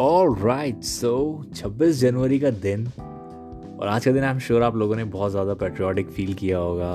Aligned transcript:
All 0.00 0.34
right 0.38 0.82
so 0.84 1.10
26 1.56 1.92
जनवरी 2.00 2.38
का 2.38 2.50
दिन, 2.50 2.86
और 3.78 3.86
आज 3.88 4.04
का 4.04 4.10
दिन 4.12 4.24
आई 4.24 4.30
एम 4.30 4.38
श्योर 4.38 4.62
आप 4.62 4.76
लोगों 4.76 4.96
ने 4.96 5.04
बहुत 5.04 5.30
ज़्यादा 5.30 5.54
पेट्रियाटिक 5.54 6.10
फील 6.10 6.34
किया 6.34 6.58
होगा। 6.58 6.90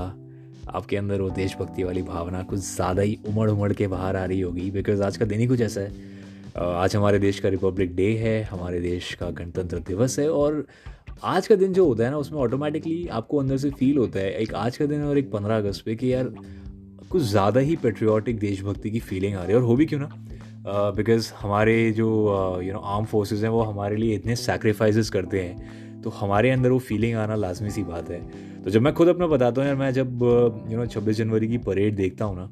आपके 0.69 0.97
अंदर 0.97 1.21
वो 1.21 1.29
देशभक्ति 1.29 1.83
वाली 1.83 2.01
भावना 2.01 2.43
कुछ 2.43 2.59
ज़्यादा 2.59 3.01
ही 3.01 3.17
उमड़ 3.27 3.49
उमड़ 3.49 3.71
के 3.73 3.87
बाहर 3.87 4.15
आ 4.15 4.23
रही 4.25 4.39
होगी 4.41 4.69
बिकॉज़ 4.71 5.03
आज 5.03 5.17
का 5.17 5.25
दिन 5.25 5.39
ही 5.39 5.47
कुछ 5.47 5.61
ऐसा 5.61 5.81
है। 5.81 5.91
आज 6.55 6.95
हमारे 6.95 7.19
देश 7.19 7.39
का 7.39 7.49
रिपब्लिक 7.49 7.95
डे 7.95 8.11
है, 8.17 8.41
हमारे 8.43 8.79
देश 8.81 9.13
का 9.13 9.29
गणतंत्र 9.31 9.79
दिवस 9.87 10.17
है, 10.19 10.29
और 10.29 10.65
आज 11.23 11.47
का 11.47 11.55
दिन 11.55 11.73
जो 11.73 11.85
होता 11.85 12.03
है 12.03 12.09
ना, 12.11 12.17
उसमें 12.17 12.39
ऑटोमेटिकली 12.39 13.07
आपको 13.09 13.39
अंदर 13.39 13.57
से 13.57 13.69
फील 13.71 13.97
होता 13.97 14.19
है। 14.19 14.31
एक 14.33 14.53
आज 14.55 14.77
का 14.77 14.85
दिन 14.85 15.03
और 15.03 15.17
एक 15.17 15.31
पंद्रह 15.31 15.57
अगस्त 15.57 15.85
पे 15.85 15.95
कि 15.95 16.13
यार, 16.13 16.33
कुछ 17.11 17.21
ज़्यादा 17.21 17.59
ही 17.59 17.75
पेट्रियाटिक 17.75 18.39
देशभक्ति 18.39 18.91
की 18.91 18.99
फीलिंग 19.01 19.35
आ 19.35 19.43
रही 19.43 19.51
है, 19.51 19.57
और 19.57 19.63
हो 19.63 19.75
भी 19.75 19.85
क्यों 19.85 19.99
ना? 19.99 20.09
बिकॉज़ 20.65 21.27
uh, 21.27 21.35
हमारे 21.37 21.91
जो 21.91 22.07
यू 22.63 22.73
नो 22.73 22.79
आर्म 22.79 23.05
फोर्सेस 23.05 23.41
हैं 23.43 23.49
वो 23.49 23.61
हमारे 23.61 23.95
लिए 23.95 24.15
इतने 24.15 24.35
सेक्रीफाइसेस 24.37 25.09
करते 25.09 25.41
हैं। 25.41 26.01
तो 26.01 26.09
हमारे 26.09 26.49
अंदर 26.51 26.69
वो 26.69 26.79
फीलिंग 26.79 27.15
आना 27.15 27.35
लाजमी 27.35 27.69
सी 27.69 27.83
बात 27.83 28.09
है। 28.09 28.19
तो 28.63 28.69
जब 28.69 28.81
मैं 28.81 28.93
खुद 28.93 29.07
अपना 29.07 29.27
बताता 29.27 29.61
हूँ 29.61 29.67
यार 29.67 29.77
मैं 29.77 29.91
जब 29.93 30.23
यू 30.71 30.77
नो 30.77 30.85
छब्बीस 30.85 31.17
जनवरी 31.17 31.47
की 31.47 31.57
परेड 31.59 31.95
देखता 31.95 32.25
हूँ 32.25 32.35
ना 32.37 32.49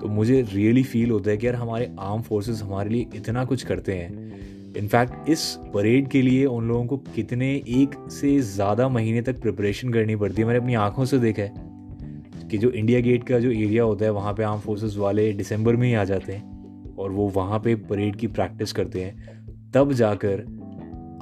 तो 0.00 0.08
मुझे 0.08 0.40
रियली 0.52 0.82
फील 0.82 1.10
होता 1.10 1.30
है 1.30 1.36
कि 1.36 1.46
यार 1.46 1.56
हमारे 1.56 1.90
आर्म 2.00 2.22
फोर्सेस 2.22 2.62
हमारे 2.62 2.90
लिए 2.90 3.06
इतना 3.14 3.44
कुछ 3.44 3.62
करते 3.62 3.94
हैं। 3.94 4.74
इनफैक्ट 4.76 5.28
इस 5.28 5.42
परेड 5.74 6.08
के 6.08 6.22
लिए 6.22 6.44
उन 6.46 6.68
लोगों 6.68 6.86
को 6.86 6.96
कितने 7.14 7.50
एक 7.54 7.94
से 8.10 8.38
ज़्यादा 8.40 8.88
महीने 8.88 9.22
तक 9.22 9.40
प्रिपरेशन 9.40 9.92
करनी 9.92 10.16
पड़ती 10.16 10.42
है। 10.42 10.46
मैंने 10.46 10.60
अपनी 10.60 10.74
आँखों 10.76 11.04
से 11.04 11.18
देखा 11.18 11.42
है 11.42 12.48
कि 12.50 12.58
जो 12.58 12.70
इंडिया 12.70 13.00
गेट 13.00 13.24
का 13.24 13.38
जो 13.38 13.50
एरिया 13.50 13.82
होता 13.82 14.04
है 14.04 14.10
वहाँ 14.10 14.34
पे 14.34 14.42
आर्म 14.42 14.60
फोर्सेस 14.60 14.96
वाले 14.96 15.32
दिसंबर 15.32 15.76
में 15.76 15.86
ही 15.88 15.94
आ 15.94 16.04
जाते 16.04 16.32
हैं। 16.32 16.59
और 17.00 17.12
वो 17.12 17.28
वहाँ 17.28 17.58
पे 17.58 17.74
परेड 17.90 18.16
की 18.16 18.26
प्रैक्टिस 18.28 18.72
करते 18.72 19.02
हैं। 19.02 19.70
तब 19.74 19.92
जाकर 19.92 20.44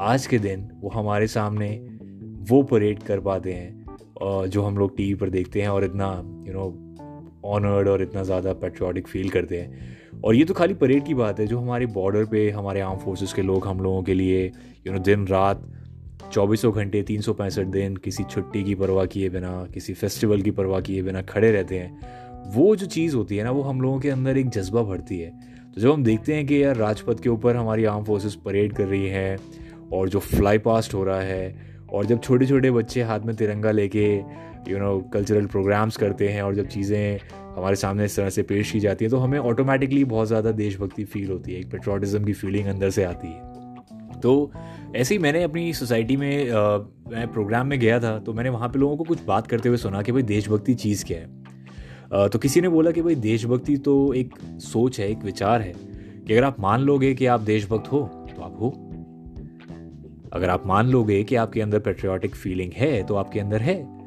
आज 0.00 0.26
के 0.26 0.38
दिन 0.38 0.68
वो 0.80 0.90
हमारे 0.90 1.26
सामने 1.28 1.68
वो 2.50 2.62
परेड 2.64 3.02
कर 3.02 3.20
पाते 3.20 3.52
हैं 3.52 4.48
जो 4.48 4.62
हम 4.62 4.78
लोग 4.78 4.96
टीवी 4.96 5.14
पर 5.14 5.30
देखते 5.30 5.62
हैं 5.62 5.68
और 5.68 5.84
इतना 5.84 6.12
यू 6.46 6.52
नो 6.52 6.66
ऑनर्ड 7.46 7.88
और 7.88 8.02
इतना 8.02 8.22
ज़्यादा 8.22 8.52
पेट्रियाटिक 8.54 9.08
फील 9.08 9.28
करते 9.30 9.60
हैं। 9.60 9.96
और 10.24 10.34
ये 10.34 10.44
तो 10.44 10.54
खाली 10.54 10.74
परेड 10.74 11.04
की 11.04 11.14
बात 11.14 11.40
है, 11.40 11.46
जो 11.46 11.58
हमारे 11.58 11.86
बॉर्डर 11.88 12.24
पे, 12.24 12.48
हमारे 12.50 12.80
आर्म 12.80 12.98
फोर्सेस 12.98 13.32
के 13.32 13.42
लोग 13.42 13.66
हम 13.66 13.80
लोगों 13.80 14.02
के 14.02 14.14
लिए 14.14 14.46
यू 14.86 14.92
नो 14.92 14.98
दिन 15.00 15.26
रात 15.26 15.62
चौबीसों 16.32 16.72
घंटे, 16.74 17.02
तीन 17.02 17.20
सौ 17.20 17.32
पैंसठ 17.34 17.66
दिन 17.66 17.96
किसी 17.96 18.24
छुट्टी 18.24 18.62
की 18.64 18.74
परवाह 18.74 19.04
किए 19.06 19.28
बिना, 19.28 19.52
किसी 19.74 19.94
फेस्टिवल 19.94 20.42
की 20.42 20.50
परवाह 20.52 20.80
किए 20.80 21.02
बिना 21.02 21.22
खड़े 21.24 21.50
रहते 21.52 21.78
हैं। 21.78 22.52
वो 22.54 22.74
जो 22.76 22.86
चीज़ 22.88 23.16
होती 23.16 23.36
है 23.36 23.44
ना, 23.44 23.50
वो 23.50 23.62
हम 23.62 23.80
लोगों 23.80 24.00
के 24.00 24.10
अंदर 24.10 24.38
एक 24.38 24.48
जज्बा 24.50 24.82
भरती 24.82 25.18
है। 25.18 25.32
जब 25.78 25.92
हम 25.92 26.04
देखते 26.04 26.34
हैं 26.34 26.46
कि 26.46 26.64
यार 26.64 26.76
राजपथ 26.76 27.20
के 27.22 27.28
ऊपर 27.28 27.56
हमारी 27.56 27.84
आर्म 27.84 28.04
फोर्सेस 28.04 28.34
परेड 28.34 28.72
कर 28.72 28.84
रही 28.84 29.06
है 29.06 29.38
और 29.92 30.08
जो 30.08 30.18
फ्लाई 30.18 30.58
पास्ट 30.58 30.94
हो 30.94 31.04
रहा 31.04 31.20
है 31.20 31.68
और 31.92 32.06
जब 32.06 32.20
छोटे 32.20 32.46
छोटे 32.46 32.70
बच्चे 32.70 33.02
हाथ 33.02 33.20
में 33.20 33.36
तिरंगा 33.36 33.70
लेके 33.70 34.14
यू 34.68 34.78
नो 34.78 35.00
कल्चरल 35.00 35.46
प्रोग्राम्स 35.46 35.96
करते 35.96 36.28
हैं 36.28 36.42
और 36.42 36.54
जब 36.54 36.66
चीज़ें 36.66 37.18
हमारे 37.34 37.76
सामने 37.76 38.04
इस 38.04 38.16
तरह 38.16 38.30
से 38.30 38.42
पेश 38.42 38.70
की 38.70 38.80
जाती 38.80 39.04
है 39.04 39.10
तो 39.10 39.16
हमें 39.16 39.38
ऑटोमेटिकली 39.38 40.04
बहुत 40.04 40.28
ज़्यादा 40.28 40.50
देशभक्ति 40.50 41.04
फील 41.04 41.30
होती 41.30 41.52
है 41.52 41.60
एक 41.60 41.70
पेट्रोटिज़म 41.70 42.24
की 42.24 42.32
फीलिंग 42.32 42.66
अंदर 42.66 42.90
से 42.90 43.04
आती 43.04 43.28
है। 43.28 44.20
तो 44.20 44.52
ऐसे 44.96 45.14
ही 45.14 45.18
मैंने 45.18 45.42
अपनी 45.42 45.72
सोसाइटी 45.72 46.16
में 46.16 46.50
आ, 46.50 46.78
मैं 47.10 47.32
प्रोग्राम 47.32 47.66
में 47.66 47.80
गया 47.80 48.00
था 48.00 48.18
तो 48.18 48.32
मैंने 48.32 48.50
वहाँ 48.50 48.68
पे 48.68 48.78
लोगों 48.78 48.96
को 48.96 49.04
कुछ 49.04 49.24
बात 49.24 49.46
करते 49.46 49.68
हुए 49.68 49.78
सुना 49.78 50.02
कि 50.02 50.12
भाई 50.12 50.22
देशभक्ति 50.22 50.74
चीज़ 50.74 51.04
क्या 51.04 51.18
है? 51.18 51.37
तो 52.12 52.38
किसी 52.38 52.60
ने 52.60 52.68
बोला 52.68 52.90
कि 52.90 53.02
भाई, 53.02 53.14
देशभक्ति 53.14 53.76
तो 53.76 54.14
एक 54.14 54.34
सोच 54.58 55.00
है, 55.00 55.10
एक 55.10 55.18
विचार 55.18 55.60
है 55.60 55.72
कि 56.26 56.32
अगर 56.32 56.44
आप 56.44 56.60
मान 56.60 56.80
लोगे 56.80 57.14
कि 57.14 57.26
आप 57.26 57.40
देशभक्त 57.40 57.92
हो 57.92 57.98
तो 58.36 58.42
आप 58.42 58.56
हो। 58.60 58.68
अगर 60.32 60.50
आप 60.50 60.66
मान 60.66 60.86
लोगे 60.86 61.24
कि 61.24 61.36
आपके 61.36 61.60
अंदर 61.60 61.78
पेट्रियाटिक 61.78 62.34
फीलिंग 62.34 62.72
है 62.72 63.02
तो 63.02 63.14
आपके 63.14 63.40
अंदर 63.40 63.60
है। 63.60 63.98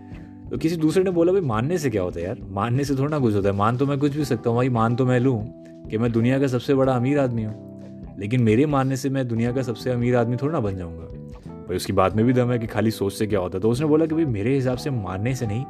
तो 0.50 0.58
किसी 0.58 0.76
दूसरे 0.76 1.04
ने 1.04 1.12
बोला, 1.12 1.32
भाई, 1.32 1.42
मानने 1.42 1.78
से 1.78 1.90
क्या 1.90 2.02
होता 2.02 2.20
है 2.20 2.26
यार? 2.26 2.38
मानने 2.50 2.84
से 2.84 2.96
थोड़ा 2.96 3.08
ना 3.08 3.20
कुछ 3.20 3.36
होता 3.36 3.50
है। 3.50 3.56
मान 3.56 3.78
तो 3.78 3.86
मैं 3.86 3.98
कुछ 3.98 4.16
भी 4.16 4.26
सकता 4.26 4.50
हूँ, 4.50 4.58
भाई, 4.58 4.70
मान 4.70 4.96
तो 4.96 5.06
मैं 5.06 5.20
लूँ 5.20 5.64
कि 5.90 5.98
मैं 5.98 6.12
दुनिया 6.12 6.40
का 6.40 6.48
सबसे 6.48 6.74
बड़ा 6.74 6.94
अमीर 6.94 7.20
आदमी 7.20 7.44
हूँ। 7.44 7.72
लेकिन 8.20 8.44
मेरे 8.44 8.66
मानने 8.66 8.98
से 8.98 9.10
मैं 9.10 9.28
दुनिया 9.28 9.52
का 9.52 9.62
सबसे 9.62 9.92
अमीर 9.92 10.16
आदमी 10.16 10.36
थोड़ा 10.36 10.54
ना 10.54 10.60
बन 10.60 10.78
जाऊँगा। 10.78 11.06
भाई, 11.50 11.76
उसकी 11.76 11.94
बात 11.94 12.16
में 12.16 12.26
भी 12.26 12.34
दम 12.34 12.52
है 12.52 12.60
कि 12.60 12.68
खाली 12.68 12.92
सोच 12.92 13.14
से 13.14 13.28
क्या 13.28 13.40
होता 13.40 13.58
है? 13.58 13.62
तो 13.62 13.70
उसने 13.70 13.88
बोला 13.88 14.06
कि 14.06 14.16
भाई, 14.16 14.26
मेरे 14.26 14.56
हिसाब 14.56 14.78
से 14.78 14.90
मानने 14.90 15.36
से 15.36 15.48
नहीं 15.48 15.66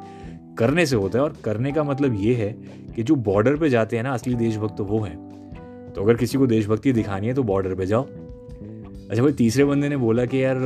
करने 0.58 0.86
से 0.86 0.96
होता 0.96 1.18
है 1.18 1.24
और 1.24 1.36
करने 1.44 1.72
का 1.72 1.82
मतलब 1.84 2.14
ये 2.14 2.34
है 2.34 2.52
कि 2.96 3.02
जो 3.02 3.14
बॉर्डर 3.14 3.56
पे 3.56 3.68
जाते 3.70 3.96
हैं 3.96 4.02
ना 4.02 4.10
असली 4.10 4.34
देशभक्त 4.34 4.76
तो 4.78 4.84
वो 4.84 5.00
हैं। 5.00 5.92
तो 5.94 6.02
अगर 6.02 6.14
किसी 6.14 6.38
को 6.38 6.46
देशभक्ति 6.46 6.92
दिखानी 6.92 7.26
है 7.26 7.34
तो 7.34 7.42
बॉर्डर 7.42 7.74
पे 7.74 7.86
जाओ। 7.86 8.02
अच्छा 8.02 9.22
भाई 9.22 9.32
तीसरे 9.32 9.64
बंदे 9.64 9.88
ने 9.88 9.96
बोला 9.96 10.24
कि 10.24 10.44
यार, 10.44 10.56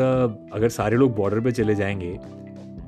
अगर 0.52 0.68
सारे 0.68 0.96
लोग 0.96 1.14
बॉर्डर 1.16 1.40
पे 1.40 1.52
चले 1.52 1.74
जाएँगे 1.74 2.18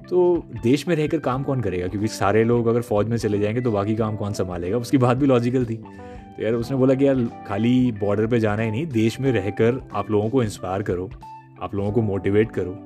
तो 0.09 0.43
देश 0.63 0.87
में 0.89 0.95
रहकर 0.97 1.19
काम 1.19 1.43
कौन 1.43 1.61
करेगा? 1.61 1.87
क्योंकि 1.89 2.09
सारे 2.09 2.45
लोग 2.45 2.67
अगर 2.67 2.83
फौज 2.83 3.09
में 3.09 3.17
चले 3.17 3.39
जाएँगे 3.39 3.61
तो 3.61 3.73
बाकी 3.73 3.97
काम 3.97 4.17
कौन 4.17 4.33
संभालेगा? 4.33 4.79
उसकी 4.79 4.99
बात 4.99 5.17
भी 5.17 5.27
लॉजिकल 5.27 5.65
थी। 5.65 5.75
तो 5.75 6.43
यार 6.43 6.55
उसने 6.55 6.77
बोला 6.77 6.95
कि 6.95 7.07
यार, 7.07 7.25
खाली 7.49 7.93
बॉर्डर 7.93 8.27
पे 8.27 8.41
जाना 8.41 8.63
ही 8.63 8.71
नहीं, 8.71 8.87
देश 8.87 9.21
में 9.21 9.31
रहकर 9.33 9.81
आप 9.95 10.11
लोगों 10.11 10.29
को 10.29 10.43
इंस्पायर 10.43 10.83
करो, 10.83 11.11
आप 11.63 11.75
लोगों 11.75 11.93
को 11.93 12.03
मोटिवेट 12.03 12.53
करो। 12.53 12.79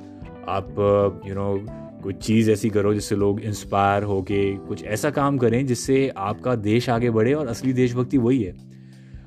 आप 0.48 1.22
यू 1.26 1.34
नो 1.34 1.54
कोई 2.02 2.12
चीज़ 2.12 2.50
ऐसी 2.50 2.70
करो 2.70 2.94
जिससे 2.94 3.16
लोग 3.16 3.40
इंस्पायर 3.40 4.02
हो 4.02 4.20
के 4.22 4.56
कुछ 4.56 4.84
ऐसा 4.84 5.10
काम 5.10 5.38
करें 5.38 5.66
जिससे 5.66 6.08
आपका 6.16 6.54
देश 6.54 6.88
आगे 6.90 7.10
बढ़े 7.10 7.32
और 7.32 7.46
असली 7.46 7.72
देशभक्ति 7.72 8.18
वही 8.18 8.42
है। 8.42 8.54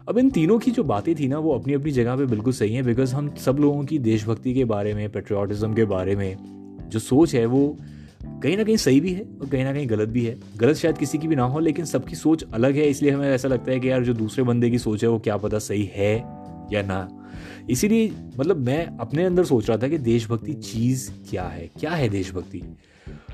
अब 0.10 0.18
इन 0.18 0.30
तीनों 0.30 0.60
की 0.60 0.72
जो 0.72 0.84
बातें 0.84 1.14
थी 1.16 1.28
ना, 1.28 1.38
वो 1.40 1.54
अपनी 1.60 1.74
अपनी 1.74 1.92
जगह 1.92 2.16
पे 2.16 2.26
बिल्कुल 2.26 2.54
सही 2.54 2.74
हैं 2.74 2.84
बिकॉज़ 2.86 3.16
हम 3.16 3.34
सब 3.36 3.58
लोगों 3.60 3.84
की 3.84 4.00
देशभक्ति 4.00 4.54
के 4.54 4.66
बारे 4.66 4.94
में 4.94 5.10
पेट्रियाटिज़म 5.10 5.74
के 5.74 5.86
बारे 5.86 6.16
में 6.16 6.36
जो 6.90 7.00
सोच 7.00 7.36
है 7.36 7.46
वो 7.46 7.78
कहीं 8.44 8.58
ना 8.58 8.64
कहीं 8.64 8.78
सही 8.78 9.00
भी 9.00 9.14
है 9.14 9.22
और 9.42 9.50
कहीं 9.50 9.64
ना 9.64 9.74
कहीं 9.74 9.90
गलत 9.90 10.10
भी 10.10 10.26
है। 10.26 10.38
गलत 10.58 10.76
शायद 10.76 10.98
किसी 10.98 11.18
की 11.18 11.28
भी 11.28 11.36
ना 11.36 11.44
हो, 11.44 11.60
लेकिन 11.60 11.86
सबकी 11.86 12.16
सोच 12.16 12.44
अलग 12.54 12.76
है, 12.76 12.88
इसलिए 12.90 13.12
हमें 13.12 13.30
ऐसा 13.30 13.48
लगता 13.48 13.72
है 13.72 13.80
कि 13.80 13.90
यार 13.90 14.04
जो 14.04 14.14
दूसरे 14.14 14.44
बंदे 14.44 14.70
की 14.70 14.78
सोच 14.78 15.04
है 15.04 15.10
वो 15.10 15.20
क्या 15.20 15.38
पता 15.38 15.60
सही 15.60 15.90
है 15.94 16.16
या 16.72 16.82
ना। 16.82 17.08
इसीलिए 17.70 18.12
मतलब 18.38 18.66
मैं 18.66 18.86
अपने 18.98 19.26
अंदर 19.26 19.44
सोच 19.46 19.70
रहा 19.70 19.78
था 19.78 19.88
कि 19.88 19.98
देशभक्ति 20.00 20.54
चीज़ 20.54 21.10
क्या 21.30 21.44
है? 21.44 21.70
क्या 21.80 21.92
है 21.92 22.10
देशभक्ति? 22.10 22.62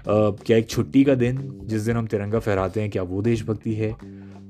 क्या 0.08 0.58
एक 0.58 0.70
छुट्टी 0.70 1.04
का 1.04 1.16
दिन, 1.16 1.40
जिस 1.64 1.82
दिन 1.82 1.96
हम 1.96 2.08
तिरंगा 2.08 2.40
फहराते 2.40 2.82
हैं, 2.82 2.90
क्या 2.90 3.04
वो 3.04 3.22
देशभक्ति 3.22 3.74
है? 3.74 3.96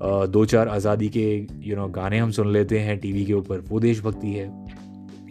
दो 0.03 0.45
चार 0.45 0.67
आज़ादी 0.69 1.09
के 1.09 1.25
यू 1.61 1.75
नो 1.75 1.87
गाने 1.89 2.17
हम 2.17 2.31
सुन 2.31 2.51
लेते 2.53 2.79
हैं 2.79 2.97
टीवी 2.99 3.25
के 3.25 3.33
ऊपर, 3.33 3.59
वो 3.61 3.79
देशभक्ति 3.79 4.27
है। 4.27 4.49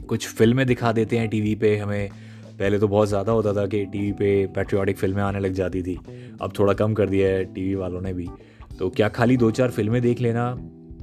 कुछ 0.08 0.26
फ़िल्में 0.28 0.66
दिखा 0.66 0.92
देते 0.92 1.18
हैं 1.18 1.28
टीवी 1.28 1.54
पे, 1.54 1.76
हमें 1.76 2.10
पहले 2.58 2.78
तो 2.78 2.88
बहुत 2.88 3.08
ज़्यादा 3.08 3.32
होता 3.32 3.52
था 3.54 3.66
कि 3.66 3.84
टीवी 3.86 4.12
पे 4.12 4.46
पेट्रियाटिक 4.54 4.98
फ़िल्में 4.98 5.22
आने 5.22 5.40
लग 5.40 5.52
जाती 5.52 5.82
थी, 5.82 5.98
अब 6.40 6.52
थोड़ा 6.58 6.72
कम 6.74 6.94
कर 6.94 7.08
दिया 7.08 7.28
है 7.28 7.44
टीवी 7.54 7.74
वालों 7.74 8.00
ने 8.00 8.12
भी। 8.12 8.28
तो 8.78 8.88
क्या 8.90 9.08
खाली 9.10 9.36
दो 9.36 9.50
चार 9.50 9.70
फ़िल्में 9.70 10.00
देख 10.02 10.20
लेना 10.20 10.44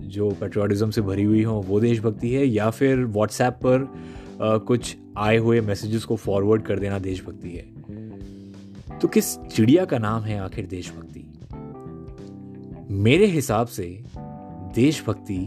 जो 0.07 0.29
पेट्रोटिज्म 0.31 0.90
से 0.90 1.01
भरी 1.01 1.23
हुई 1.23 1.44
हो 1.44 1.53
वो 1.53 1.79
देशभक्ति 1.79 2.34
है 2.34 2.45
या 2.47 2.69
फिर 2.69 3.06
व्हाट्सएप 3.06 3.53
पर 3.53 3.81
आ, 4.41 4.57
कुछ 4.57 4.97
आए 5.18 5.38
हुए 5.38 5.62
मैसेजेस 5.62 6.03
को 6.03 6.16
फॉरवर्ड 6.16 6.62
कर 6.62 6.79
देना 6.79 7.00
देशभक्ति 7.00 7.50
है। 7.50 9.00
तो 9.00 9.07
किस 9.07 9.38
चिड़िया 9.40 9.85
का 9.85 9.97
नाम 9.97 10.23
है 10.23 10.40
आखिर 10.40 10.66
देशभक्ति? 10.66 11.23
मेरे 12.94 13.25
हिसाब 13.25 13.67
से 13.67 14.03
देशभक्ति 14.75 15.38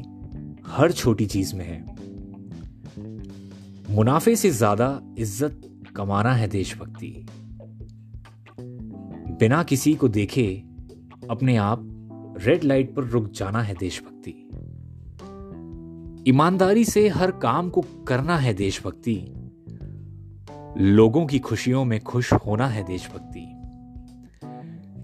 हर 0.66 0.92
छोटी 0.92 1.26
चीज़ 1.26 1.54
में 1.56 1.64
है। 1.64 1.80
मुनाफे 3.94 4.36
से 4.36 4.50
ज़्यादा 4.50 5.00
इज़्ज़त 5.18 5.60
कमाना 5.96 6.32
है 6.32 6.48
देशभक्ति। 6.48 7.26
बिना 9.40 9.62
किसी 9.62 9.94
को 9.94 10.08
देखे 10.08 10.62
अपने 11.30 11.56
आप 11.56 11.99
रेड 12.44 12.64
लाइट 12.64 12.94
पर 12.94 13.02
रुक 13.02 13.30
जाना 13.30 13.62
है 13.62 13.74
देशभक्ति। 13.74 14.30
ईमानदारी 16.30 16.84
से 16.84 17.08
हर 17.08 17.30
काम 17.30 17.70
को 17.70 17.80
करना 17.80 18.36
है 18.36 18.54
देशभक्ति। 18.54 19.26
लोगों 20.78 21.26
की 21.26 21.38
खुशियों 21.38 21.84
में 21.84 22.00
खुश 22.00 22.32
होना 22.32 22.66
है 22.66 22.84
देशभक्ति। 22.84 23.56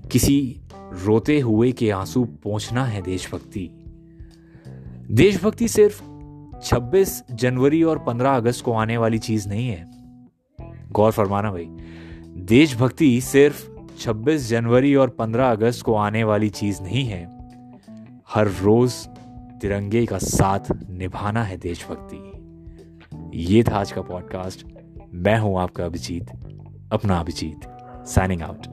किसी 0.08 0.60
रोते 0.74 1.40
हुए 1.40 1.72
के 1.72 1.90
आँसू 1.90 2.24
पहुँचना 2.24 2.84
है 2.84 3.02
देशभक्ति। 3.02 3.70
देशभक्ति 5.10 5.68
सिर्फ़ 5.68 6.02
26 6.62 7.22
जनवरी 7.32 7.82
और 7.82 7.98
15 7.98 8.36
अगस्त 8.36 8.64
को 8.64 8.72
आने 8.72 8.96
वाली 8.96 9.18
चीज़ 9.18 9.48
नहीं 9.48 9.68
है। 9.68 9.86
गौर 10.92 11.12
फरमाना 11.12 11.52
भाई, 11.52 11.66
देशभक्ति 12.36 13.20
सिर्फ़ 13.20 13.75
26 14.00 14.48
जनवरी 14.48 14.94
और 14.94 15.08
15 15.08 15.50
अगस्त 15.50 15.84
को 15.84 15.94
आने 15.94 16.24
वाली 16.24 16.48
चीज़ 16.48 16.82
नहीं 16.82 17.04
है। 17.04 17.24
हर 18.28 18.46
रोज 18.46 18.92
तिरंगे 19.60 20.06
का 20.06 20.18
साथ 20.18 20.60
निभाना 20.90 21.42
है 21.42 21.56
देशभक्ति। 21.56 22.32
ये 23.34 23.62
था 23.62 23.76
आज 23.78 23.92
का 23.92 24.02
पॉडकास्ट। 24.02 24.66
मैं 25.14 25.38
हूँ 25.38 25.60
आपका 25.60 25.84
अभिजीत। 25.84 26.26
अपना 26.92 27.20
अभिजीत। 27.20 27.60
Signing 28.06 28.42
out 28.42 28.66